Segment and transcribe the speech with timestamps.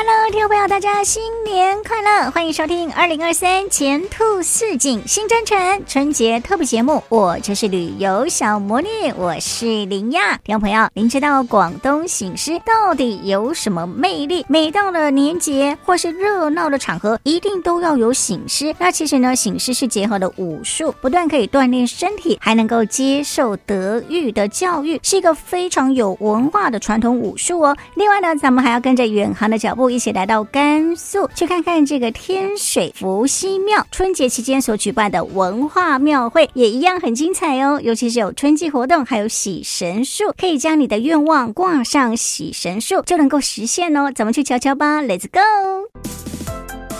[0.00, 2.30] Hello，听众朋友，大家新年快乐！
[2.30, 5.58] 欢迎收听二零二三前兔似锦新征程
[5.88, 7.02] 春节特别节目。
[7.08, 10.36] 我就是旅游小魔女，我是林亚。
[10.44, 14.46] 听众朋友，您知道广东醒狮到底有什么魅力？
[14.48, 18.72] 每到了年节或是热闹的场合，一定都要有醒狮。
[18.78, 27.76] 那其实呢，醒狮是结合了武术，不但可以锻炼身体，还能够接受德育的教育，是一个非常有文化的传统武术哦。
[27.96, 29.87] 另外呢，咱们还要跟着远航的脚步。
[29.90, 37.80] 一起来到甘肃，去看看这个天水伏羲庙春节期间所举办的文化庙会，也一样很精彩哦。
[37.82, 44.12] 尤其是有春季活动，还有喜神树，可以将你的愿望挂上喜神树，就能够实现哦。
[44.14, 46.27] 咱们去瞧瞧吧，Let's go！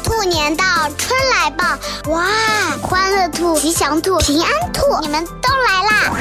[0.09, 0.65] 兔年到，
[0.97, 1.65] 春来报，
[2.11, 2.25] 哇，
[2.81, 6.17] 欢乐兔、吉祥兔、平安兔，你们都来啦！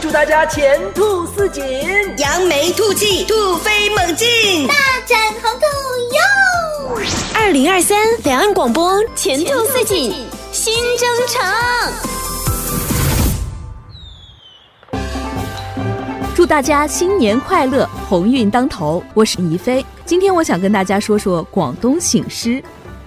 [0.00, 1.60] 祝大家前兔似锦，
[2.18, 4.74] 扬眉吐气，兔飞猛进，大
[5.08, 5.66] 展宏图
[6.14, 6.20] 哟！
[7.34, 10.14] 二零二三两岸广播前兔似锦
[10.52, 11.42] 新征程，
[16.32, 19.02] 祝大家新年快乐，鸿运当头！
[19.14, 22.62] 我是宜飞，今天我想跟大家说说广东醒狮。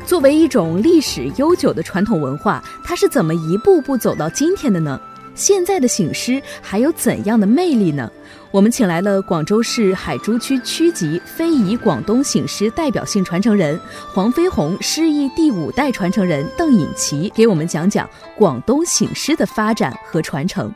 [0.05, 4.99] 作为一种历史悠久的传统文化，它是怎么一步步走到今天的呢？
[5.33, 8.09] 现在的醒狮还有怎样的魅力呢？
[8.51, 13.77] 我们请来了广州市海珠区区级非遗广东醒狮代表性传承人
[14.13, 20.71] 黄飞鸿狮艺第五代传承人邓颖琪，给我们讲讲广东醒狮的发展和传承。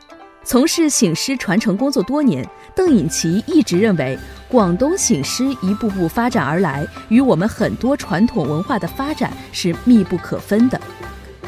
[0.50, 10.82] 从事醒狮传承工作多年，邓颖琪一直认为，广东醒狮一步步发展而来，与我们很多传统文化的发展是密不可分的。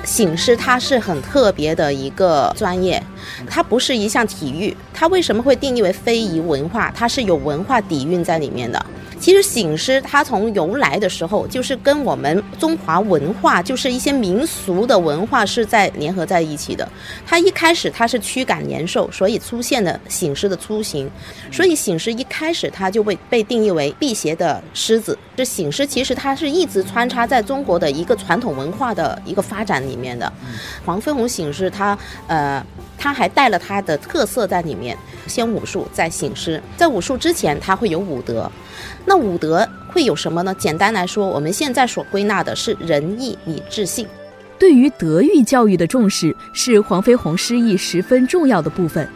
[0.04, 3.04] 醒狮它是很特别的一个专业，
[3.48, 4.78] 它不是一项体育。
[4.94, 6.92] 它为什么会定义为非遗文化？
[6.96, 8.86] 它是有文化底蕴在里面的。
[9.22, 16.86] 其实醒狮它从由来的时候，就是跟我们中华文化，就是一些民俗的文化是在联合在一起的。
[17.24, 21.08] 它一开始它是驱赶年兽，所以出现了醒狮的雏形。
[21.52, 25.16] 所以醒狮一开始它就被被定义为辟邪的狮子。
[25.38, 30.34] 这醒狮其实它是一直穿插在中国的一个传统文化的一个发展里面的。
[30.84, 31.96] 黄飞鸿醒狮它
[32.26, 32.66] 呃。
[33.04, 34.96] 他还带了他的特色在里面，
[35.32, 36.62] 先武术再醒狮。
[36.76, 38.52] 在武术之前，他会有武德。
[39.06, 40.54] 那武德会有什么呢？
[40.60, 44.06] 简单来说，我们现在所归纳的是仁义礼智信。
[44.60, 49.08] 对于德育教育的重视，是黄飞鸿狮艺十分重要的部分。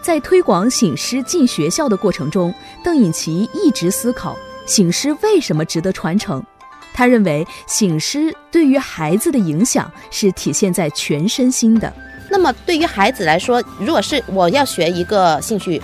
[0.00, 4.36] 在推广醒狮进学校的过程中，邓颖琪一直思考
[4.66, 6.42] 醒狮为什么值得传承。
[6.94, 11.92] 他认为醒狮对于孩子的影响是体现在全身心的。
[12.34, 15.80] 那么对于孩子来说，如果是我要学一个兴趣，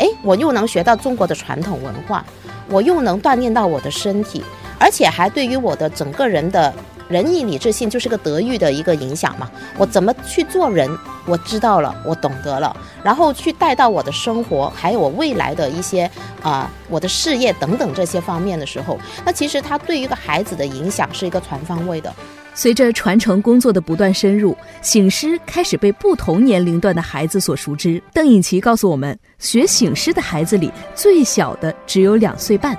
[0.00, 2.24] 哎，我又能学到中国的传统文化，
[2.68, 4.42] 我又能锻炼到我的身体，
[4.80, 6.74] 而且还对于我的整个人的
[7.06, 9.48] 仁义礼智信，就是个德育的一个影响嘛。
[9.78, 10.90] 我怎么去做人，
[11.24, 16.10] 我知道了，我懂得了，然后去带到我的生活，还有我未来的一些
[16.42, 22.12] 啊、我的事业等等这些方面的时候，那其实他对于一个孩子的影响是一个全方位的。
[22.54, 28.02] 随着传承工作的不断深入，醒狮开始被不同年龄段的孩子所熟知。
[28.12, 32.76] 邓颖琪告诉我们，学醒狮的孩子里最小的只有两岁半，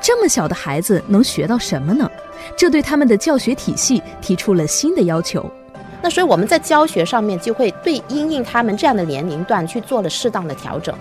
[0.00, 2.10] 这么小的孩子能学到什么呢？
[2.56, 5.48] 这对他们的教学体系提出了新的要求。
[6.02, 10.92] 那所以我们在教学上面就会对因应他们这样的年龄段去做了适当的调整。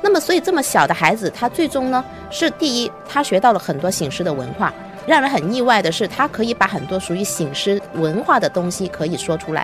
[0.00, 4.72] 那么，所以这么小的孩子，他最终呢是第一，他学到了很多醒狮的文化。
[5.06, 9.62] 让人很意外的是，他可以把很多属于醒狮文化的东西可以说出来，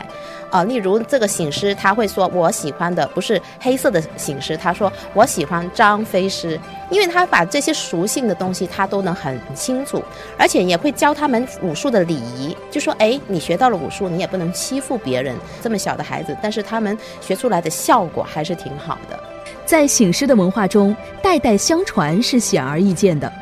[0.50, 6.58] 啊、呃，例如这个醒狮，他会说我喜欢的不是黑色的醒狮，他说我喜欢张飞狮，
[6.90, 10.02] 因为他把这些属性的东西他都能很清楚，
[10.38, 19.18] 而且也会教他们武术的礼仪，就说哎，你学到了武术，你也不能欺负别人，这么小的孩子，但是他们学出来的效果还是挺好的。
[19.66, 23.32] 在醒狮的文化中，代代相传是显而易见的。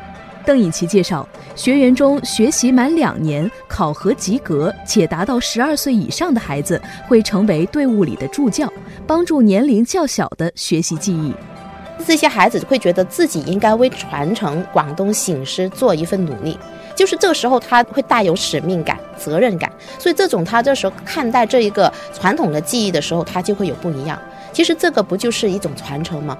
[0.43, 8.71] 邓颖琪介绍，学员中学习满两年、考核及格且达到十二岁以上的孩子，会成为队伍里的助教，
[9.05, 11.33] 帮助年龄较小的学习记忆。
[12.07, 16.57] 这些孩子会觉得自己应该为传承广东醒狮做一份努力，
[16.95, 24.19] 就是这个时候他会带有使命感、责任感，所以这种他这时候看待这一个传统的技艺的时候，他就会有不一样。
[24.51, 26.35] 其实这个不就是一种传承吗？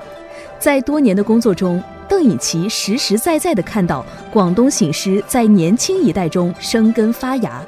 [0.61, 7.65] 在多年的工作中，邓以奇实实在在地看到广东醒狮在年轻一代中生根发芽，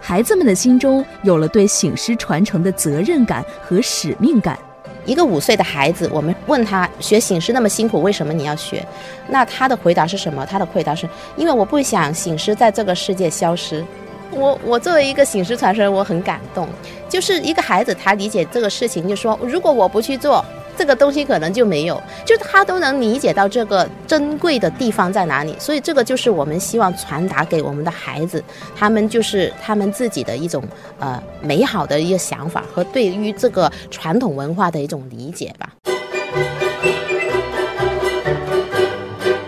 [0.00, 4.56] 孩子们的心中有了对醒狮传承的责任感和使命感。
[5.04, 8.86] 一个五岁的孩子，我们问他学醒狮那么辛苦，为什么你要学？
[9.26, 10.46] 那他的回答是什么？
[10.46, 13.84] 他的回答是因为我不想醒狮在这个世界消失。
[14.30, 16.68] 我我作为一个醒狮传承人，我很感动。
[17.08, 20.44] 就是一个孩子，他理解这个事情，就说如果我不去做。
[20.78, 28.42] 这个东西可能就没有，就他都能理解到这个珍贵的地方在哪里，所以这个就是我们希望传达给我们的孩子，
[28.76, 30.62] 他们就是他们自己的一种
[31.00, 35.72] 呃美好的一个想法和对于这个传统文化的一种理解吧。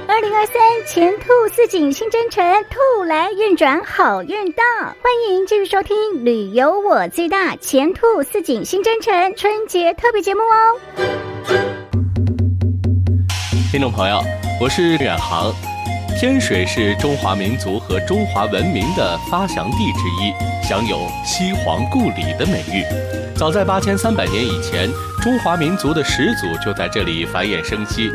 [0.08, 0.54] 二零二三
[0.86, 11.19] 前兔似锦新征程，兔来运转好运到，欢迎继续收听《旅游我最大前兔似锦新征程》春节特别节目哦。
[13.70, 14.20] 听众朋友，
[14.60, 15.54] 我是远航。
[16.18, 20.34] 天水是中华民族和中华文明的发祥地之一，
[20.68, 22.84] 享有“西皇故里”的美誉。
[23.36, 24.90] 早在八千三百年以前，
[25.22, 28.10] 中华民族的始祖就在这里繁衍生息。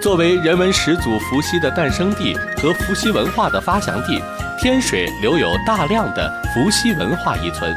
[0.00, 4.18] 作为人文始祖伏羲的诞生地和伏羲文化的发祥地，
[4.58, 7.70] 天水留有大量的伏羲文化遗存。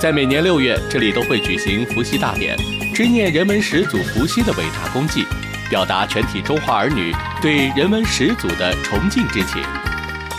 [0.00, 2.56] 在每年六月，这里都会举行伏羲大典，
[2.94, 5.26] 执念人文始祖伏羲的伟大功绩。
[5.68, 9.62] 表达全体中华儿女对人文始祖的崇敬之情。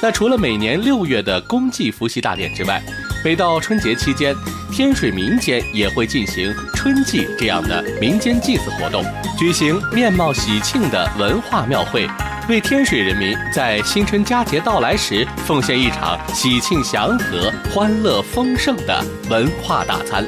[0.02, 2.82] 那除了每年六月的公祭伏羲大典之外，
[3.26, 4.36] 每到春节期间，
[4.72, 9.04] 天水民间也会进行春祭这样的民间祭祀活动，
[9.38, 12.08] 举行面貌喜庆的文化庙会，
[12.48, 20.24] 为天水人民在新春佳节到来时奉献一场喜庆祥和、欢乐丰盛的文化大餐。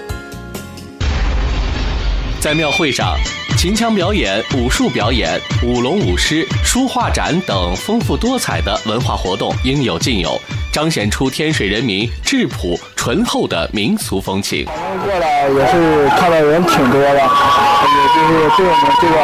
[2.41, 3.15] 在庙会上，
[3.57, 10.39] 秦腔表演、武术表演、舞龙舞狮、书画展等丰富多彩的文化活动应有尽有，
[10.71, 14.65] 彰显出天水人民质朴醇厚的民俗风情。
[15.03, 19.15] 过来也是看到人挺多的，也就是对我们这个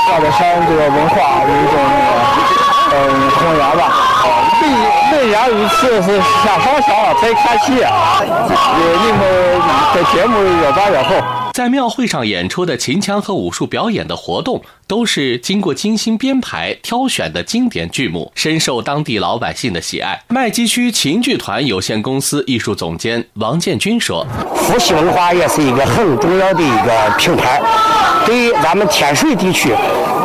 [0.00, 3.92] 华德山这个文化有一种那个嗯弘扬吧。
[4.62, 8.22] 每每年一次是相当相当太开心啊！
[8.22, 9.20] 你们
[9.94, 11.41] 的节目越办越好。
[11.52, 20.18] 在庙会上演出的秦腔和武术表演的活动，都是经过精心编排、挑选的经典剧目，深受当地老百姓的喜爱。
[20.28, 24.26] 麦积区秦剧团有限公司艺术总监王建军说
[24.56, 27.60] ：“伏羲文化也是一个很重要的一个平台，
[28.24, 29.74] 对于咱们天水地区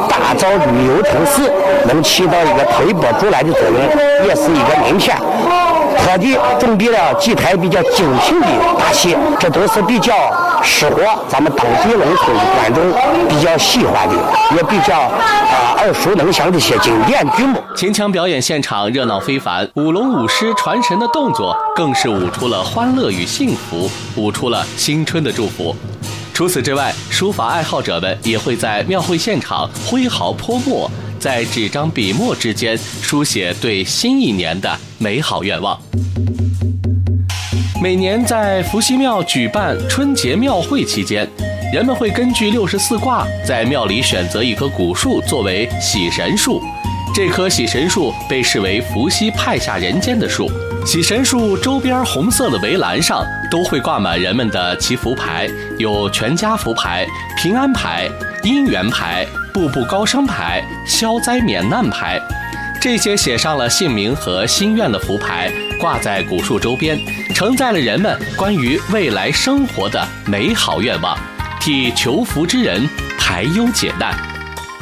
[0.09, 1.51] 打造旅游城市，
[1.85, 5.17] 能起到一个推波助澜的作用，也是一个名片。”
[6.07, 10.13] 各地准备了几台比较精品的大戏，这都是比较
[10.63, 14.15] 适合咱们当地农村观众比较喜欢的，
[14.55, 17.61] 也比较啊耳熟能详的一些经典剧目。
[17.75, 25.75] 秦腔表演现场热闹非凡，舞龙舞狮传神的动作更是舞出了欢乐与幸福，舞出了新春的祝福。
[26.33, 30.89] 除此之外，书法爱好者们也会在庙会现场挥毫泼墨。
[31.19, 35.79] 在纸张笔墨之间书写对新一年的美好愿望。
[37.81, 41.27] 每年在伏羲庙举办春节庙会期间，
[41.73, 46.61] 人们会根据六十四卦在庙里选择一棵古树作为喜神树。
[47.13, 50.51] 这棵喜神树被视为伏羲派下人间的树。
[50.85, 57.05] 喜神树周边红色的围栏上都会挂满人们的祈福牌，有全家福牌、
[57.37, 58.07] 平安牌、
[58.43, 59.25] 姻缘牌。
[59.53, 62.19] 步步高升牌、消灾免难牌，
[62.81, 66.97] 这些写上了姓名和心愿的福牌，挂在古树周边，
[67.35, 71.15] 承载了人们关于未来生活的美好愿望，
[71.59, 72.87] 替求福之人
[73.19, 74.15] 排忧解难。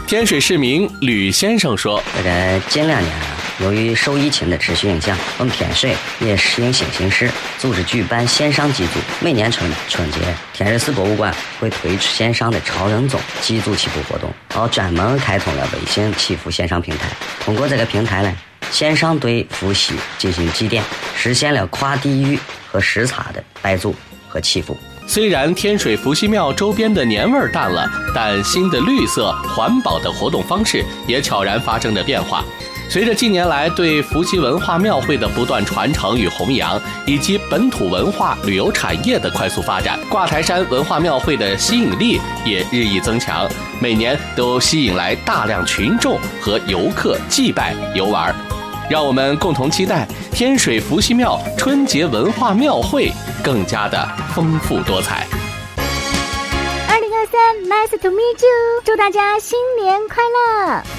[0.07, 3.11] 天水市民吕先生说：“这个近两年。”
[3.59, 8.99] 由于受疫情的持续影响，我们天水也实行新形式，组织举办线上祭祖。
[9.21, 10.19] 每年春春节，
[10.53, 17.07] 天水市博物馆会推出线上的超人宗祭祖祈福活动，然后专门开通了微信祈福线上平台。
[17.39, 18.35] 通过这个平台呢，
[18.71, 20.81] 线上对伏羲进行祭奠，
[21.15, 22.37] 实现了跨地域
[22.69, 23.95] 和时差的拜祖
[24.27, 24.77] 和祈福。
[25.07, 32.43] 虽然天水伏羲庙周边的年味儿淡了，但新的绿色环保的活动方式也悄然发生着变化。
[32.87, 43.49] 随着近年来对伏羲文化庙会的不断传承与弘扬，以及本土文化旅游产业的快速发展，挂台山文化庙会的吸引力也日益增强，
[43.81, 48.33] 每年都吸引来大量群众和游客祭拜游玩。
[48.89, 53.11] 让我们共同期待天水伏羲庙春节文化庙会
[53.43, 55.27] 更加的丰富多彩。
[56.87, 60.94] 二零二三，Nice to meet you，祝大家新年快乐！